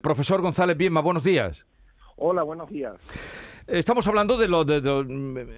[0.00, 1.66] Profesor González Bienma, buenos días.
[2.14, 2.94] Hola, buenos días.
[3.66, 4.78] Estamos hablando de lo de,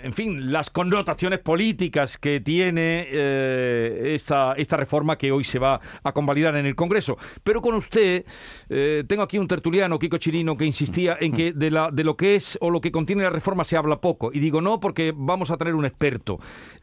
[0.03, 5.79] en fin, las connotaciones políticas que tiene eh, esta, esta reforma que hoy se va
[6.03, 7.19] a convalidar en el Congreso.
[7.45, 8.25] Pero con usted,
[8.71, 12.17] eh, tengo aquí un tertuliano, Kiko Chirino, que insistía en que de, la, de lo
[12.17, 14.31] que es o lo que contiene la reforma se habla poco.
[14.33, 16.39] Y digo no porque vamos a tener un experto.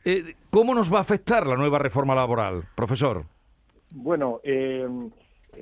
[0.05, 3.25] Eh, ¿Cómo nos va a afectar la nueva reforma laboral, profesor?
[3.95, 4.41] Bueno,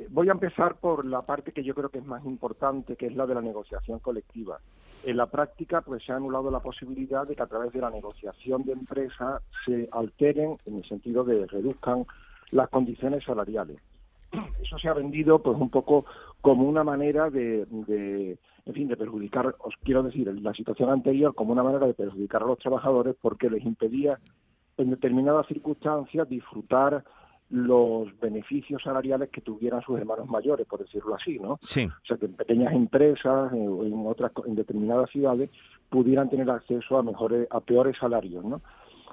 [0.09, 3.15] Voy a empezar por la parte que yo creo que es más importante, que es
[3.15, 4.59] la de la negociación colectiva.
[5.05, 7.91] En la práctica, pues se ha anulado la posibilidad de que a través de la
[7.91, 12.05] negociación de empresa se alteren, en el sentido de reduzcan
[12.51, 13.79] las condiciones salariales.
[14.61, 16.05] Eso se ha vendido, pues, un poco
[16.41, 21.35] como una manera de, de en fin, de perjudicar, os quiero decir, la situación anterior
[21.35, 24.19] como una manera de perjudicar a los trabajadores porque les impedía
[24.77, 27.03] en determinadas circunstancias disfrutar
[27.55, 31.57] los beneficios salariales que tuvieran sus hermanos mayores, por decirlo así, ¿no?
[31.61, 31.85] Sí.
[31.85, 35.49] O sea, que en pequeñas empresas o en otras en determinadas ciudades
[35.89, 38.61] pudieran tener acceso a mejores a peores salarios, ¿no?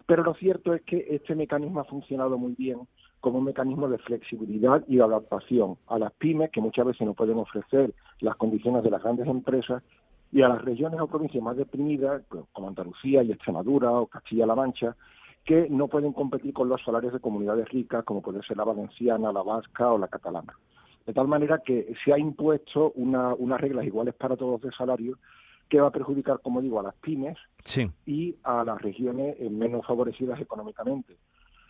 [0.06, 2.80] Pero lo cierto es que este mecanismo ha funcionado muy bien
[3.20, 7.14] como un mecanismo de flexibilidad y de adaptación a las pymes que muchas veces no
[7.14, 9.84] pueden ofrecer las condiciones de las grandes empresas
[10.32, 12.22] y a las regiones o provincias más deprimidas
[12.52, 14.96] como Andalucía y Extremadura o Castilla-La Mancha
[15.44, 19.32] que no pueden competir con los salarios de comunidades ricas como puede ser la valenciana,
[19.32, 20.56] la vasca o la catalana.
[21.06, 25.18] De tal manera que se ha impuesto una, unas reglas iguales para todos de salario
[25.68, 27.36] que va a perjudicar, como digo, a las pymes
[28.06, 31.16] y a las regiones menos favorecidas económicamente.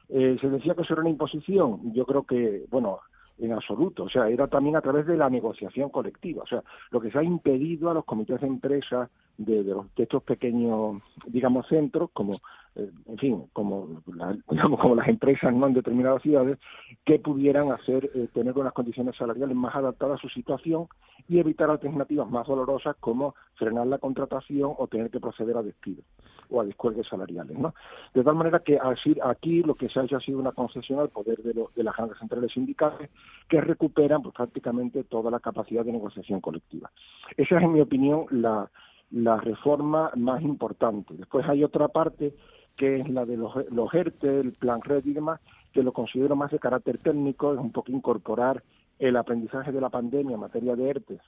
[0.08, 1.94] Eh, se decía que eso era una imposición.
[1.94, 2.98] Yo creo que, bueno,
[3.38, 4.04] en absoluto.
[4.04, 6.42] O sea, era también a través de la negociación colectiva.
[6.42, 9.94] O sea, lo que se ha impedido a los comités de empresa de, de, los,
[9.94, 12.40] de estos pequeños, digamos, centros, como
[12.74, 14.02] en fin, como,
[14.50, 16.58] digamos, como las empresas no en determinadas ciudades,
[17.04, 20.86] que pudieran hacer, eh, tener unas condiciones salariales más adaptadas a su situación
[21.28, 26.04] y evitar alternativas más dolorosas como frenar la contratación o tener que proceder a despidos
[26.50, 27.58] o a descuelgues salariales.
[27.58, 27.74] ¿no?
[28.14, 30.98] De tal manera que así, aquí lo que se ha hecho ha sido una concesión
[30.98, 33.11] al poder de, de las grandes centrales sindicales
[33.48, 36.90] que recuperan pues, prácticamente toda la capacidad de negociación colectiva.
[37.36, 38.70] Esa es, en mi opinión, la,
[39.12, 41.14] la reforma más importante.
[41.14, 42.34] Después hay otra parte
[42.77, 45.40] que es la de los, los ERTE, el plan RED y demás,
[45.72, 48.62] que lo considero más de carácter técnico, es un poco incorporar
[48.98, 51.20] el aprendizaje de la pandemia en materia de ERTE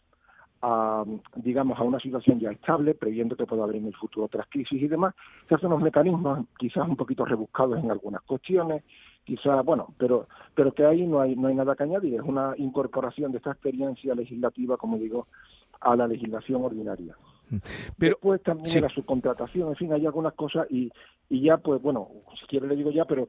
[0.66, 1.04] a,
[1.36, 4.80] digamos, a una situación ya estable, previendo que pueda haber en el futuro otras crisis
[4.80, 5.14] y demás.
[5.46, 8.82] Se hacen unos mecanismos quizás un poquito rebuscados en algunas cuestiones,
[9.24, 12.54] quizás, bueno, pero, pero que ahí no hay, no hay nada que añadir, es una
[12.56, 15.26] incorporación de esta experiencia legislativa, como digo,
[15.80, 17.14] a la legislación ordinaria.
[17.98, 20.90] Pero, Después también la subcontratación, en fin, hay algunas cosas y,
[21.28, 22.08] y ya, pues bueno,
[22.40, 23.28] si quiere le digo ya, pero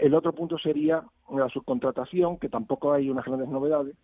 [0.00, 3.96] el otro punto sería la subcontratación, que tampoco hay unas grandes novedades,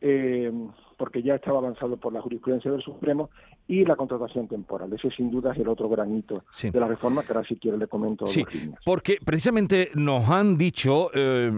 [0.00, 0.52] eh,
[0.98, 3.30] porque ya estaba avanzado por la jurisprudencia del Supremo,
[3.68, 4.90] y la contratación temporal.
[4.94, 7.86] Ese sin duda es el otro granito de la reforma, que ahora si quiere le
[7.86, 8.26] comento.
[8.26, 8.42] Sí,
[8.84, 11.52] porque precisamente nos han dicho, eh,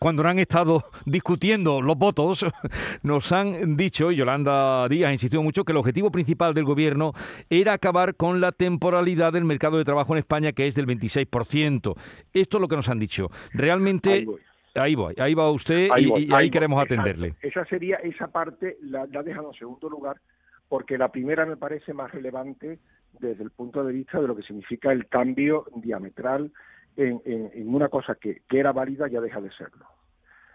[0.00, 2.44] cuando han estado discutiendo los votos,
[3.04, 7.12] nos han dicho, y Yolanda Díaz ha insistido mucho, que el objetivo principal del gobierno
[7.48, 11.94] era acabar con la temporalidad del mercado de trabajo en España, que es del 26%.
[12.32, 13.30] Esto es lo que nos han dicho.
[13.52, 14.26] Realmente...
[14.74, 17.34] Ahí voy, ahí va usted y, ahí, queremos atenderle.
[17.40, 20.20] Esa sería, esa parte la, la ha dejado en segundo lugar
[20.68, 22.80] porque la primera me parece más relevante
[23.20, 26.52] desde el punto de vista de lo que significa el cambio diametral
[26.96, 29.86] en, en, una cosa que, que, era válida ya deja de serlo.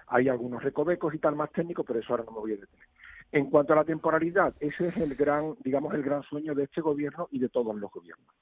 [0.07, 2.85] Hay algunos recovecos y tal más técnicos, pero eso ahora no me voy a detener.
[3.31, 6.81] En cuanto a la temporalidad, ese es el gran, digamos, el gran sueño de este
[6.81, 8.35] gobierno y de todos los gobiernos.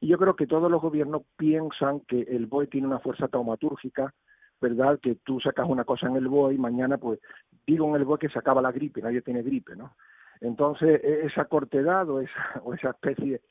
[0.00, 4.12] Y yo creo que todos los gobiernos piensan que el BOE tiene una fuerza taumatúrgica,
[4.62, 4.98] ¿verdad?
[5.00, 7.18] Que tú sacas una cosa en el BOE y mañana, pues,
[7.66, 9.94] digo en el BOE que se acaba la gripe, nadie tiene gripe, ¿no?
[10.40, 12.32] Entonces, e, esa cortedad o esa,
[12.64, 13.42] o esa especie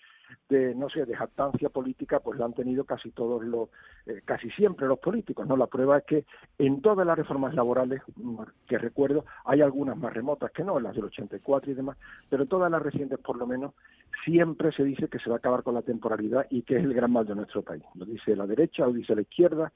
[0.50, 3.70] de, no sé, de jactancia política, pues la han tenido casi todos los,
[4.06, 5.58] eh, casi siempre los políticos, ¿no?
[5.58, 6.26] La prueba es que
[6.58, 10.96] en todas las reformas laborales mm, que recuerdo, hay algunas más remotas que no, las
[10.96, 11.98] del 84 y demás,
[12.30, 13.74] pero todas las recientes por lo menos,
[14.24, 16.94] siempre se dice que se va a acabar con la temporalidad y que es el
[16.94, 17.84] gran mal de nuestro país.
[17.96, 19.72] Lo dice la derecha, lo dice la izquierda,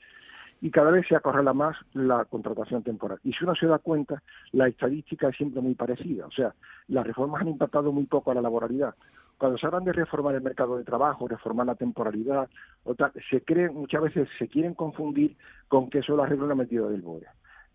[0.61, 3.19] y cada vez se acorrala más la contratación temporal.
[3.23, 4.21] Y si uno se da cuenta,
[4.51, 6.25] la estadística es siempre muy parecida.
[6.25, 6.53] O sea,
[6.87, 8.95] las reformas han impactado muy poco a la laboralidad.
[9.37, 12.49] Cuando se hablan de reformar el mercado de trabajo, reformar la temporalidad,
[12.85, 12.95] o
[13.29, 15.35] se creen, muchas veces se quieren confundir
[15.67, 17.25] con que eso lo arregla una medida del BOE.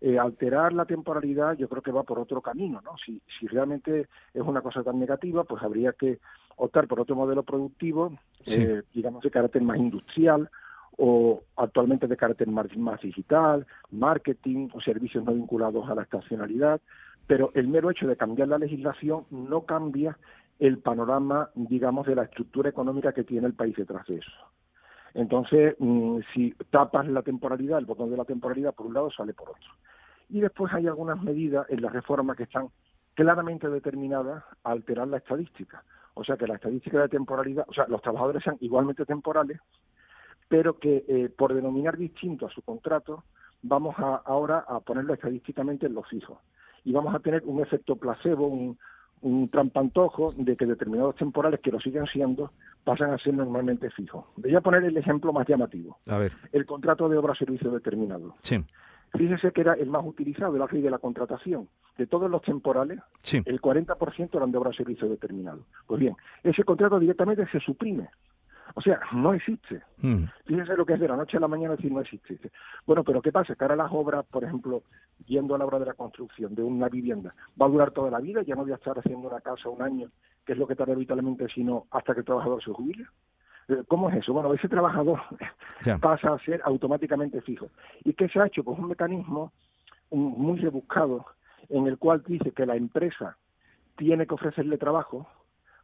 [0.03, 2.95] Eh, alterar la temporalidad yo creo que va por otro camino, ¿no?
[3.05, 6.17] Si, si realmente es una cosa tan negativa, pues habría que
[6.55, 8.11] optar por otro modelo productivo,
[8.47, 10.49] eh, digamos de carácter más industrial,
[10.97, 16.81] o actualmente de carácter más, digital, marketing o servicios no vinculados a la estacionalidad,
[17.27, 20.17] pero el mero hecho de cambiar la legislación no cambia
[20.59, 24.31] el panorama, digamos, de la estructura económica que tiene el país detrás de eso.
[25.13, 29.33] Entonces, mm, si tapas la temporalidad, el botón de la temporalidad por un lado sale
[29.33, 29.69] por otro.
[30.29, 32.67] Y después hay algunas medidas en la reforma que están
[33.15, 35.83] claramente determinadas a alterar la estadística.
[36.13, 39.59] O sea, que la estadística de temporalidad, o sea, los trabajadores sean igualmente temporales,
[40.51, 43.23] pero que eh, por denominar distinto a su contrato,
[43.61, 46.39] vamos a, ahora a ponerlo estadísticamente en los fijos.
[46.83, 48.77] Y vamos a tener un efecto placebo, un,
[49.21, 52.51] un trampantojo de que determinados temporales que lo siguen siendo
[52.83, 54.25] pasan a ser normalmente fijos.
[54.35, 55.99] Voy a poner el ejemplo más llamativo.
[56.07, 56.33] A ver.
[56.51, 58.35] El contrato de obra servicio determinado.
[58.41, 58.61] Sí.
[59.13, 61.69] Fíjese que era el más utilizado, la ley de la contratación.
[61.97, 62.99] De todos los temporales,
[63.31, 65.61] el 40% eran de obra servicio determinado.
[65.87, 68.09] Pues bien, ese contrato directamente se suprime.
[68.75, 69.81] O sea, no existe.
[69.97, 70.25] Mm.
[70.45, 72.37] Fíjense lo que es de la noche a la mañana decir no existe.
[72.85, 73.55] Bueno, pero ¿qué pasa?
[73.55, 74.83] Que ahora las obras, por ejemplo,
[75.25, 78.19] yendo a la obra de la construcción de una vivienda, va a durar toda la
[78.19, 80.09] vida, ya no voy a estar haciendo una casa un año,
[80.45, 83.05] que es lo que tarda habitualmente, sino hasta que el trabajador se jubile.
[83.67, 84.33] Eh, ¿Cómo es eso?
[84.33, 85.19] Bueno, ese trabajador
[86.01, 87.67] pasa a ser automáticamente fijo.
[88.03, 88.63] ¿Y qué se ha hecho?
[88.63, 89.51] Pues un mecanismo
[90.11, 91.25] muy rebuscado
[91.69, 93.37] en el cual dice que la empresa
[93.95, 95.27] tiene que ofrecerle trabajo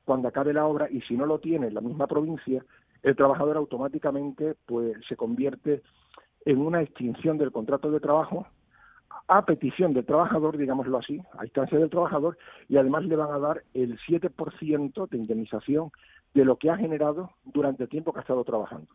[0.07, 2.63] cuando acabe la obra y si no lo tiene en la misma provincia,
[3.03, 5.83] el trabajador automáticamente pues se convierte
[6.45, 8.47] en una extinción del contrato de trabajo
[9.27, 12.37] a petición del trabajador, digámoslo así, a instancia del trabajador,
[12.69, 15.91] y además le van a dar el 7% de indemnización
[16.33, 18.87] de lo que ha generado durante el tiempo que ha estado trabajando,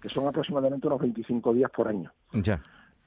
[0.00, 2.12] que son aproximadamente unos 25 días por año.
[2.34, 2.62] Ya.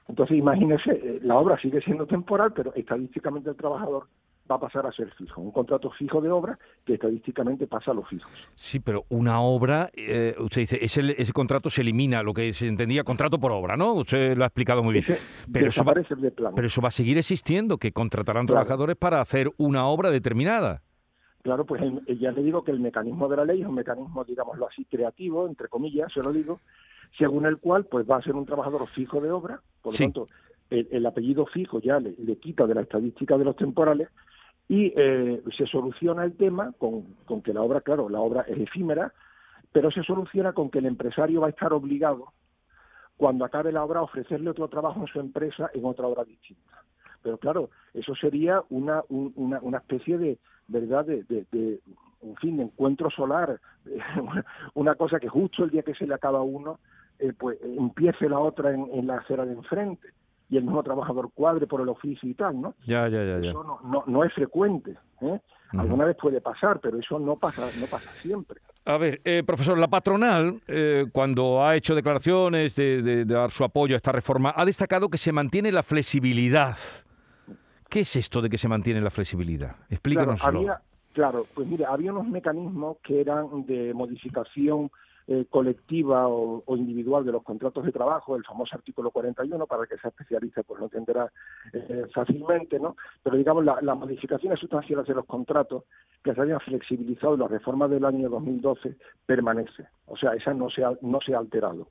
[0.08, 4.08] Entonces, imagínese, eh, la obra sigue siendo temporal, pero estadísticamente el trabajador
[4.50, 7.94] va a pasar a ser fijo, un contrato fijo de obra que estadísticamente pasa a
[7.94, 8.30] los fijos.
[8.54, 12.66] Sí, pero una obra, eh, usted dice, ese, ese contrato se elimina, lo que se
[12.66, 13.94] entendía contrato por obra, ¿no?
[13.94, 15.04] Usted lo ha explicado muy bien.
[15.52, 15.94] pero, eso va,
[16.54, 20.82] pero eso va a seguir existiendo, que contratarán trabajadores para hacer una obra determinada.
[21.42, 21.82] Claro, pues
[22.18, 25.46] ya le digo que el mecanismo de la ley es un mecanismo, digámoslo así, creativo,
[25.46, 26.60] entre comillas, se lo digo,
[27.16, 30.28] según el cual pues va a ser un trabajador fijo de obra, por lo tanto,
[30.70, 34.08] el, apellido fijo ya le, le, quita de la estadística de los temporales
[34.68, 39.12] y eh, se soluciona el tema con, que la obra, claro, la obra es efímera,
[39.72, 42.32] pero se soluciona con que el empresario va a estar obligado,
[43.16, 46.84] cuando acabe la obra, a ofrecerle otro trabajo en su empresa en otra obra distinta.
[47.22, 50.38] Pero claro, eso sería una, una, una especie de,
[50.68, 51.80] ¿verdad?, de, de,
[52.20, 53.58] en fin, de encuentro solar,
[54.74, 56.78] una cosa que justo el día que se le acaba uno,
[57.18, 60.08] eh, pues empiece la otra en, en la acera de enfrente
[60.50, 62.74] y el mismo trabajador cuadre por el oficio y tal, ¿no?
[62.86, 63.50] Ya, ya, ya.
[63.50, 64.96] Eso no, no, no es frecuente.
[65.20, 65.38] ¿eh?
[65.72, 68.60] Alguna vez puede pasar, pero eso no pasa, no pasa siempre.
[68.86, 73.94] A ver, eh, profesor, la patronal, eh, cuando ha hecho declaraciones de, dar su apoyo
[73.94, 76.76] a esta reforma, ha destacado que se mantiene la flexibilidad.
[77.90, 79.76] ¿Qué es esto de que se mantiene la flexibilidad?
[79.90, 80.62] Explícanoslo.
[80.62, 80.80] Claro,
[81.12, 84.90] claro, pues mire, había unos mecanismos que eran de modificación
[85.30, 89.98] eh, colectiva o, individual de los contratos de trabajo, el famoso artículo 41, para que
[89.98, 91.30] sea especialista pues lo entenderá
[91.74, 92.96] eh, fácilmente, ¿no?
[93.22, 95.84] Pero digamos, las modificaciones sustanciales de los contratos
[96.24, 98.96] que se hayan flexibilizado en la reforma del año 2012
[99.26, 101.88] permanece, o sea, esa no se ha, no se ha alterado.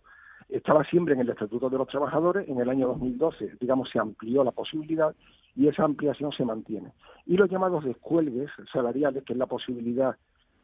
[0.50, 4.44] Estaba siempre en el Estatuto de los Trabajadores, en el año 2012, digamos, se amplió
[4.44, 5.13] la posibilidad
[5.56, 6.92] y esa ampliación se mantiene.
[7.28, 10.16] Y los llamados descuelgues salariales, que es la posibilidad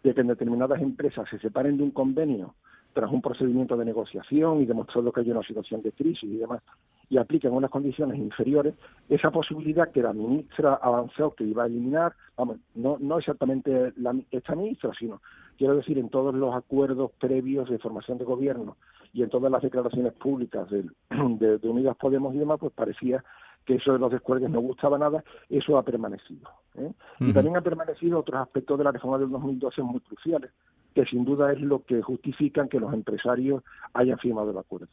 [0.04, 2.54] de que en determinadas empresas se separen de un convenio
[2.94, 6.62] tras un procedimiento de negociación y demostrando que hay una situación de crisis y demás,
[7.10, 8.76] y apliquen unas condiciones inferiores,
[9.10, 14.16] esa posibilidad que la ministra avanzó que iba a eliminar, vamos, no, no exactamente la,
[14.32, 15.22] esta ministra, sino,
[15.58, 18.78] quiero decir, en todos los acuerdos previos de formación de gobierno
[19.12, 23.24] y en todas las declaraciones públicas de, de Unidas Podemos y demás, pues parecía
[23.66, 26.50] que eso de los descuelgues no gustaba nada, eso ha permanecido.
[26.76, 26.92] ¿eh?
[27.20, 30.52] Y también ha permanecido otros aspectos de la reforma del 2012 muy cruciales,
[30.94, 34.90] que sin duda es lo que justifican que los empresarios hayan firmado el acuerdo.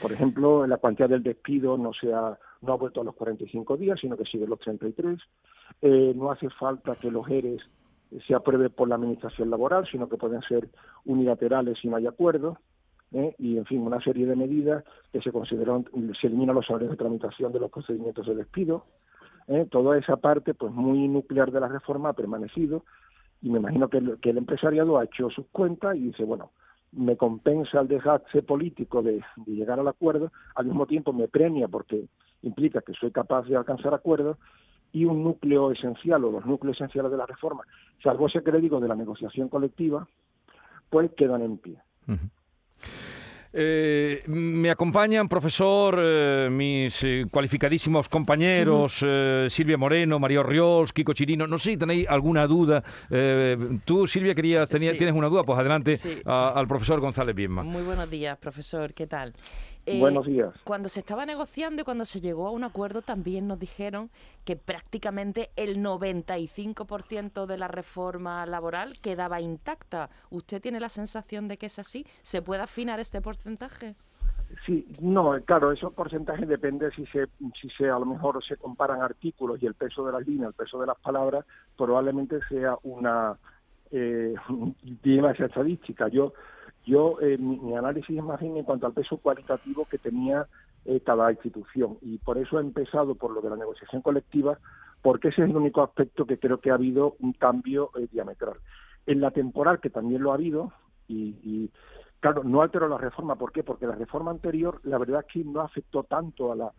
[0.00, 3.76] Por ejemplo, la cuantía del despido no se ha, no ha vuelto a los 45
[3.76, 5.18] días, sino que sigue los 33.
[5.82, 7.62] Eh, no hace falta que los ERES
[8.26, 10.68] se apruebe por la Administración Laboral, sino que pueden ser
[11.04, 12.58] unilaterales si no hay acuerdo.
[13.14, 13.34] ¿Eh?
[13.38, 15.86] y en fin una serie de medidas que se consideran
[16.20, 18.84] se eliminan los horarios de tramitación de los procedimientos de despido
[19.48, 19.66] ¿eh?
[19.70, 22.84] toda esa parte pues muy nuclear de la reforma ha permanecido
[23.40, 26.50] y me imagino que el, empresariado ha hecho sus cuentas y dice bueno
[26.92, 32.08] me compensa el dejarse político de, llegar al acuerdo al mismo tiempo me premia porque
[32.42, 34.36] implica que soy capaz de alcanzar acuerdos
[34.92, 37.64] y un núcleo esencial o los núcleos esenciales de la reforma,
[38.00, 40.06] salvo ese crédito de la negociación colectiva,
[40.88, 41.82] pues quedan en pie.
[43.56, 51.12] Eh, me acompañan, profesor, eh, mis eh, cualificadísimos compañeros, eh, Silvia Moreno, Mario Riols, Kiko
[51.12, 51.46] Chirino.
[51.46, 52.82] No sé si tenéis alguna duda.
[53.10, 54.98] Eh, tú, Silvia, querías, tenía- Sí.
[54.98, 56.18] tienes una duda, pues adelante Sí.
[56.24, 57.62] a- al profesor González Biesma.
[57.62, 58.92] Muy buenos días, profesor.
[58.92, 59.34] ¿Qué tal?
[59.86, 60.54] Eh, Buenos días.
[60.64, 64.10] Cuando se estaba negociando y cuando se llegó a un acuerdo, también nos dijeron
[64.44, 70.08] que prácticamente el 95% de la reforma laboral quedaba intacta.
[70.30, 72.06] ¿Usted tiene la sensación de que es así?
[72.22, 73.94] ¿Se puede afinar este porcentaje?
[74.66, 77.26] Sí, no, claro, esos porcentajes depende si se,
[77.60, 80.54] si se a lo mejor se comparan artículos y el peso de las líneas, el
[80.54, 81.44] peso de las palabras,
[81.76, 83.36] probablemente sea una
[83.90, 84.34] eh,
[85.04, 86.08] esa estadística.
[86.08, 86.32] Yo,
[86.84, 90.46] yo eh, mi, análisis es más bien en cuanto al peso cualitativo que tenía
[90.84, 94.58] eh, cada institución y por eso he empezado por lo de la negociación colectiva,
[95.02, 98.56] porque ese es el único aspecto que creo que ha habido un cambio eh, diametral.
[99.06, 100.72] En la temporal, que también lo ha habido,
[101.08, 101.70] y, y
[102.24, 103.36] Claro, no alteró la reforma.
[103.36, 103.62] ¿Por qué?
[103.62, 106.72] Porque la reforma anterior, la verdad es que no afectó tanto a la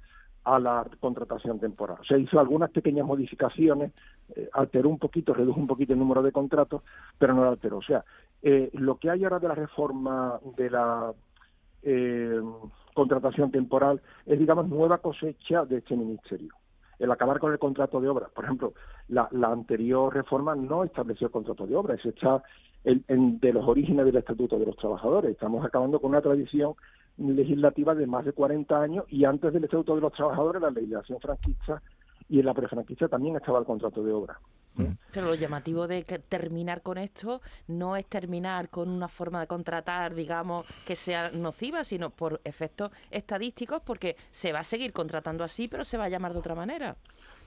[0.46, 1.98] a la contratación temporal.
[2.08, 3.92] Se hizo algunas pequeñas modificaciones,
[4.36, 6.84] eh, alteró un poquito, redujo un poquito el número de contratos,
[7.18, 7.78] pero no lo alteró.
[7.80, 8.06] O sea,
[8.42, 11.14] eh, lo que hay ahora de la reforma de la
[11.82, 12.42] eh,
[12.94, 16.54] contratación temporal es, digamos, nueva cosecha de este ministerio.
[16.98, 18.28] El acabar con el contrato de obra.
[18.34, 18.74] Por ejemplo,
[19.10, 22.42] la, anterior reforma no estableció el contrato de obra, es hecha
[22.84, 25.32] el- en- de los orígenes del Estatuto de los Trabajadores.
[25.32, 26.74] Estamos acabando con una tradición
[27.18, 31.20] legislativa de más de 40 años y antes del Estatuto de los Trabajadores, la legislación
[31.20, 31.82] franquista
[32.28, 34.40] y en la prefranquista también estaba el contrato de obra.
[35.14, 39.48] Pero lo llamativo de que terminar con esto no es terminar con una forma de
[39.48, 45.46] contratar, digamos, que sea nociva, sino por efectos estadísticos, porque se va a seguir contratando
[45.46, 46.98] así, pero se va a llamar de otra manera.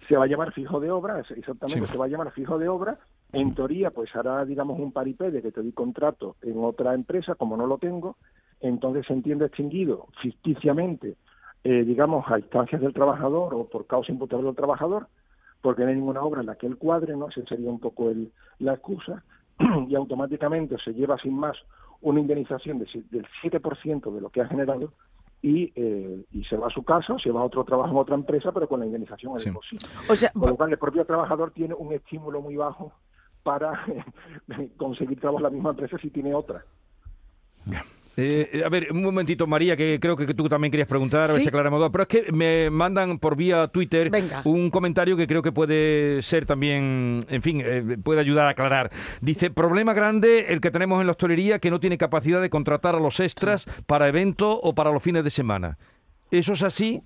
[0.06, 1.92] se va a llamar fijo de obra, exactamente, Sí.
[1.92, 2.98] se va a llamar fijo de obra.
[3.30, 7.34] En teoría, pues hará, digamos, un paripé de que te di contrato en otra empresa,
[7.34, 8.16] como no lo tengo,
[8.60, 11.16] entonces se entiende extinguido ficticiamente,
[11.64, 15.08] eh, digamos, a instancias del trabajador o por causa imputable al trabajador,
[15.60, 17.28] porque no hay ninguna obra en la que él cuadre, ¿no?
[17.28, 19.24] Esa sería un poco el, la excusa,
[19.88, 21.56] y automáticamente se lleva sin más
[22.00, 24.92] una indemnización de si- del 7% de lo que ha generado
[25.42, 27.96] y, eh, y se va a su casa, o se va a otro trabajo en
[27.96, 29.50] otra empresa, pero con la indemnización Sí.
[29.50, 29.86] bolsillo.
[30.08, 32.92] O sea, Con lo cual, el propio trabajador tiene un estímulo muy bajo
[33.42, 33.84] para
[34.76, 36.64] conseguir trabajo en la misma empresa si tiene otra.
[38.20, 41.36] Eh, a ver, un momentito, María, que creo que tú también querías preguntar, a ver
[41.36, 41.42] Sí.
[41.42, 44.42] si aclaramos dudas, pero es que me mandan por vía Twitter Venga.
[44.44, 48.90] un comentario que creo que puede ser también, en fin, eh, puede ayudar a aclarar.
[49.20, 52.96] Dice, problema grande el que tenemos en la hostelería que no tiene capacidad de contratar
[52.96, 55.78] a los extras para eventos o para los fines de semana.
[56.32, 57.00] ¿Eso es así?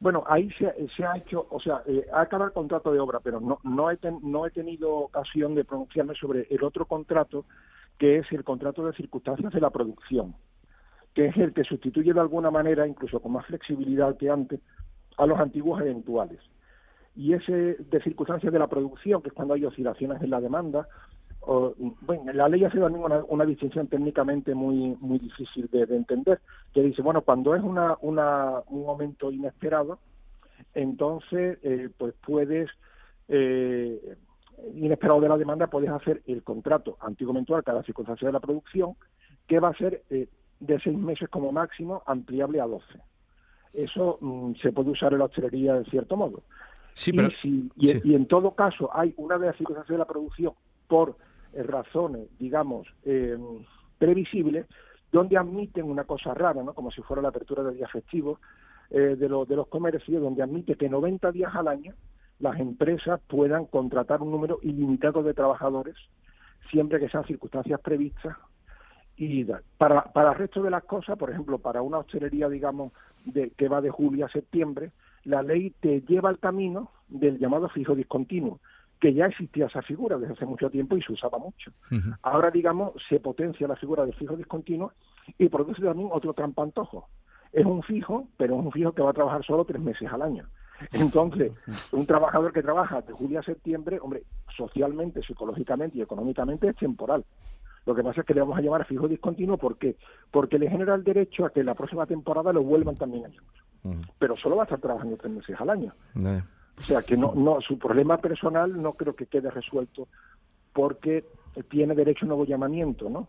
[0.00, 3.18] Bueno, ahí se, se ha hecho, o sea, eh, ha acabado el contrato de obra,
[3.22, 7.44] pero no, no, he ten- no he tenido ocasión de pronunciarme sobre el otro contrato,
[7.98, 10.34] que es el contrato de circunstancias de la producción,
[11.14, 14.60] que es el que sustituye de alguna manera, incluso con más flexibilidad que antes,
[15.16, 16.40] a los antiguos eventuales.
[17.16, 20.86] Y ese de circunstancias de la producción, que es cuando hay oscilaciones en la demanda,
[22.00, 26.40] bueno, la ley hace también una, distinción técnicamente muy muy difícil de, de entender,
[26.74, 29.98] que dice, bueno, cuando es una, una, un aumento inesperado,
[30.74, 32.68] entonces eh, pues puedes,
[33.28, 34.16] eh,
[34.74, 38.94] inesperado de la demanda, puedes hacer el contrato antiguo eventual cada circunstancia de la producción,
[39.46, 40.28] que va a ser eh,
[40.60, 42.98] de seis meses como máximo, ampliable a doce.
[43.72, 46.42] Eso mm, se puede usar en la hostelería de cierto modo.
[46.94, 47.30] Sí, Y pero...
[47.42, 48.00] si- y, sí.
[48.04, 50.52] y en todo caso hay una de las circunstancias de la producción
[50.88, 51.16] por
[51.52, 53.38] eh, razones, digamos, eh,
[53.98, 54.66] previsibles,
[55.12, 56.74] donde admiten una cosa rara, ¿no?
[56.74, 58.38] como si fuera la apertura de días festivos
[58.90, 61.94] eh, de, los de los comercios, donde admite que 90 días al año
[62.38, 65.96] las empresas puedan contratar un número ilimitado de trabajadores,
[66.70, 68.36] siempre que sean circunstancias previstas.
[69.16, 69.44] Y
[69.76, 72.92] para, para el resto de las cosas, por ejemplo, para una hostelería, digamos,
[73.24, 74.92] de, que va de julio a septiembre,
[75.24, 78.60] la ley te lleva al camino del llamado fijo discontinuo,
[79.00, 81.72] que ya existía esa figura desde hace mucho tiempo y se usaba mucho.
[82.22, 84.92] Ahora, digamos, se potencia la figura del fijo discontinuo
[85.36, 87.08] y produce también otro trampantojo.
[87.52, 90.22] Es un fijo, pero es un fijo que va a trabajar solo tres meses al
[90.22, 90.46] año.
[90.92, 91.52] Entonces,
[91.92, 94.22] un trabajador que trabaja de julio a septiembre, hombre,
[94.56, 97.24] socialmente, psicológicamente y económicamente es temporal.
[97.86, 99.96] Lo que pasa es que le vamos a llamar fijo discontinuo, ¿por qué?
[100.30, 104.04] Porque le genera el derecho a que la próxima temporada lo vuelvan también a llamar.
[104.18, 105.94] Pero solo va a estar trabajando tres meses al año.
[106.78, 110.06] O sea que no, no, su problema personal no creo que quede resuelto
[110.72, 111.24] porque
[111.70, 113.28] tiene derecho a un nuevo llamamiento, ¿no?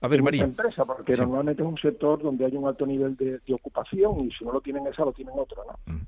[0.00, 0.44] A ver, María.
[0.44, 4.44] empresa, porque normalmente es un sector donde hay un alto nivel de, ocupación y si
[4.44, 6.00] no lo tienen esa, lo tienen otra, ¿no?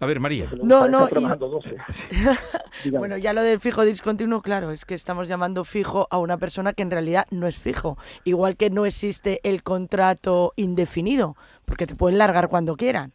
[0.00, 0.46] A ver, María.
[0.62, 1.08] No, no.
[2.90, 6.72] bueno, ya lo del fijo discontinuo, claro, es que estamos llamando fijo a una persona
[6.72, 7.96] que en realidad no es fijo.
[8.24, 13.12] Igual que no existe el contrato indefinido, porque te pueden largar cuando quieran.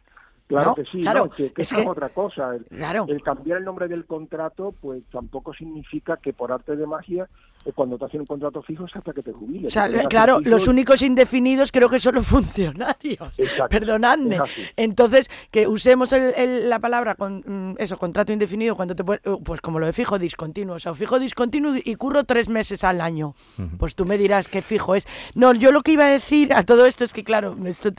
[0.50, 2.56] Claro que sí, claro, que, es, otra cosa.
[2.56, 7.28] El, cambiar el nombre del contrato, pues tampoco significa que por arte de magia,
[7.64, 9.72] eh, cuando te hacen un contrato fijo es hasta que te jubiles.
[10.08, 13.40] claro, los únicos indefinidos creo que son los funcionarios.
[13.68, 14.40] Perdonadme.
[14.76, 19.78] Entonces, que usemos la palabra con mm, eso, contrato indefinido, cuando te uh, pues como
[19.78, 23.36] lo de fijo discontinuo, o sea, fijo discontinuo y curro tres meses al año.
[23.78, 25.06] Pues tú me dirás qué fijo es.
[25.36, 27.90] No, yo lo que iba a decir a todo esto es que, claro, esto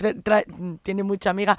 [0.84, 1.58] tiene mucha amiga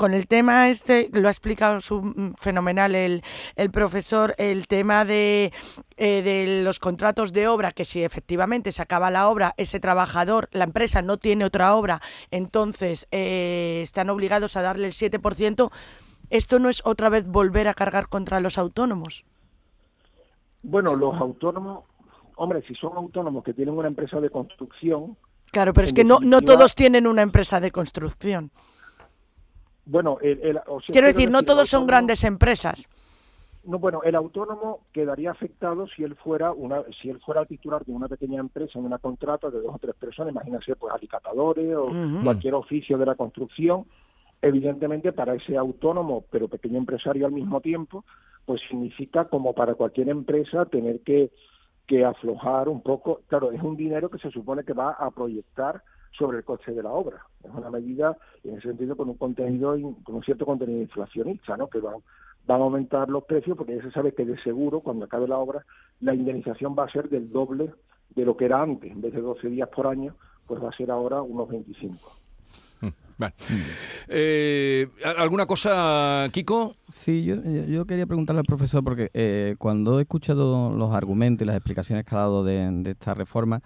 [0.00, 3.22] con el tema este, lo ha explicado mm, fenomenal el,
[3.54, 5.52] el, profesor, el tema de,
[5.98, 10.48] eh, de los contratos de obra, que si efectivamente se acaba la obra, ese trabajador,
[10.52, 15.70] la empresa no tiene otra obra, entonces eh, están obligados a darle el 7%.
[16.30, 19.26] ¿Esto no es otra vez volver a cargar contra los autónomos?
[20.62, 21.84] Bueno, los autónomos,
[22.36, 25.18] hombre, si son autónomos que tienen una empresa de construcción.
[25.52, 28.50] Claro, pero es que no, no todos tienen una empresa de construcción.
[29.90, 30.18] Bueno,
[30.86, 32.88] quiero decir, no todos son grandes empresas.
[33.64, 37.92] No, bueno, el autónomo quedaría afectado si él fuera una, si él fuera titular de
[37.92, 41.88] una pequeña empresa en una contrata de dos o tres personas, imagínense, pues alicatadores o
[42.22, 43.84] cualquier oficio de la construcción.
[44.40, 48.04] Evidentemente, para ese autónomo, pero pequeño empresario al mismo tiempo,
[48.46, 51.30] pues significa como para cualquier empresa tener que,
[51.86, 53.22] que aflojar un poco.
[53.26, 56.82] Claro, es un dinero que se supone que va a proyectar sobre el coste de
[56.82, 57.24] la obra.
[57.42, 61.68] Es una medida, en ese sentido, con un contenido, con un cierto contenido inflacionista, ¿no?
[61.68, 61.96] Que van,
[62.46, 65.38] van a aumentar los precios porque ya se sabe que de seguro, cuando acabe la
[65.38, 65.64] obra,
[66.00, 67.72] la indemnización va a ser del doble
[68.14, 68.90] de lo que era antes.
[68.90, 70.14] En vez de 12 días por año,
[70.46, 71.96] pues va a ser ahora unos 25.
[72.80, 72.88] Mm,
[74.08, 76.74] eh, ¿Alguna cosa, Kiko?
[76.88, 81.46] Sí, yo, yo, quería preguntarle al profesor, porque eh, cuando he escuchado los argumentos y
[81.46, 83.62] las explicaciones que ha dado de, de esta reforma,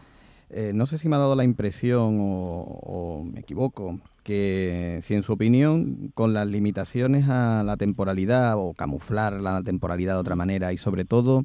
[0.51, 5.23] eh, no sé si me ha dado la impresión o, me equivoco, que si en
[5.23, 10.73] su opinión, con las limitaciones a la temporalidad o camuflar la temporalidad de otra manera
[10.73, 11.45] y sobre todo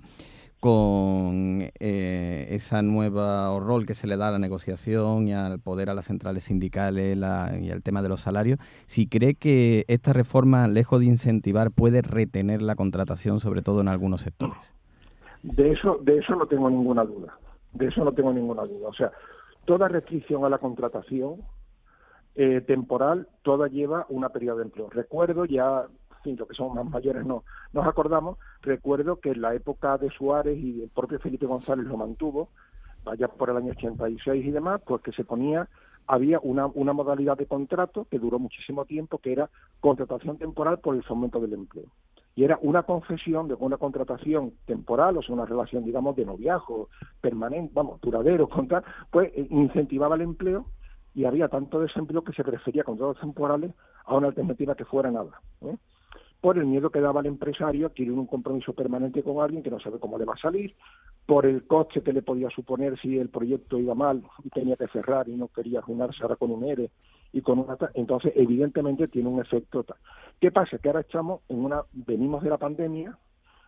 [0.60, 5.90] con eh, esa nueva rol que se le da a la negociación y al poder
[5.90, 10.68] a las centrales sindicales y al tema de los salarios, si cree que esta reforma,
[10.68, 14.58] lejos de incentivar, puede retener la contratación, sobre todo en algunos sectores.
[15.44, 17.38] De eso, de eso no tengo ninguna duda.
[17.74, 18.90] De eso no tengo ninguna duda.
[18.90, 19.12] O sea,
[19.66, 21.42] toda restricción a la contratación
[22.36, 24.90] eh, temporal, toda lleva una periodo de empleo.
[24.90, 25.88] Recuerdo ya,
[26.24, 30.82] que somos más mayores no nos acordamos, recuerdo que en la época de Suárez y
[30.82, 32.50] el propio Felipe González lo mantuvo,
[33.04, 35.68] vaya por el año 86 y demás, pues que se ponía
[36.08, 40.96] había una, una modalidad de contrato que duró muchísimo tiempo, que era contratación temporal por
[40.96, 41.86] el fomento del empleo
[42.40, 46.88] y era una concesión de una contratación temporal, o sea, una relación, digamos, de noviajo
[47.20, 50.66] permanente, vamos, duradero, contra, pues eh, incentivaba el empleo
[51.14, 53.74] y había tanto desempleo que se prefería contratos temporales
[54.06, 55.42] a una alternativa que fuera nada.
[55.66, 55.76] ¿eh?
[56.40, 59.82] Por el miedo que daba el empresario adquirir un compromiso permanente con alguien que no
[59.82, 60.74] sabe cómo le va a salir,
[61.26, 64.88] por el coste que le podía suponer si el proyecto iba mal y tenía que
[64.88, 66.90] cerrar y no quería juntarse ahora con un ERE
[67.32, 69.98] y con una entonces evidentemente tiene un efecto tal.
[70.40, 70.78] ¿Qué pasa?
[70.78, 73.18] Que ahora estamos en una venimos de la pandemia,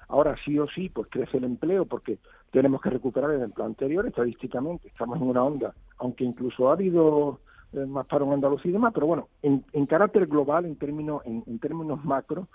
[0.08, 2.20] ahora sí o sí pues crece el empleo porque
[2.52, 7.40] tenemos que recuperar el empleo anterior estadísticamente, estamos en una onda, aunque incluso ha habido
[7.74, 11.22] eh, más paro en Andalucía y demás, pero bueno, en, en carácter global, en términos
[11.26, 12.48] en, términos macro,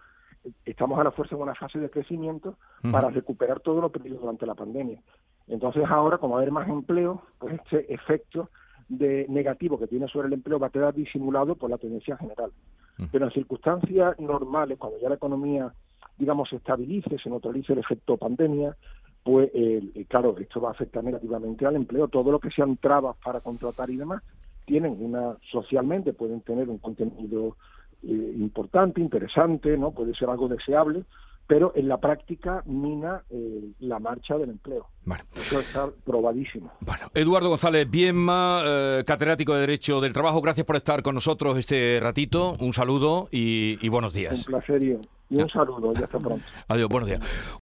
[0.65, 2.57] estamos a la fuerza en una fase de crecimiento
[2.93, 5.01] para recuperar todo lo perdido durante la pandemia.
[5.49, 8.51] Entonces ahora, como va a haber más empleo, pues este efecto
[8.89, 12.51] de negativo que tiene sobre el empleo va a quedar disimulado por la tendencia general.
[12.99, 13.05] Mm.
[13.11, 15.73] Pero en circunstancias normales, cuando ya la economía,
[16.19, 18.77] digamos, se estabilice, se neutralice el efecto pandemia,
[19.23, 22.07] pues eh, claro, esto va a afectar negativamente al empleo.
[22.09, 24.23] Todo lo que sean trabas para contratar y demás,
[24.67, 27.57] tienen una, socialmente pueden tener un contenido
[28.03, 29.91] eh, importante, interesante, ¿no?
[29.91, 31.05] Puede ser algo deseable,
[31.47, 34.87] pero en la práctica mina eh, la marcha del empleo.
[35.35, 36.73] Eso está probadísimo.
[36.81, 41.57] Bueno, Eduardo González Bienma, eh, catedrático de Derecho del Trabajo, gracias por estar con nosotros
[41.59, 42.57] este ratito.
[42.59, 44.47] Un saludo y, buenos días.
[44.47, 44.99] Un placer y,
[45.31, 46.45] un saludo y hasta pronto.
[46.69, 47.55] Adiós, buenos días.